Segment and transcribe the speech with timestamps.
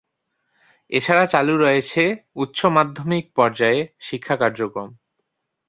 [0.91, 2.03] এছাড়া চালু রয়েছে
[2.35, 4.89] উচ্চ মাধ্যমিক পর্যায়ে শিক্ষা কার্যক্রম।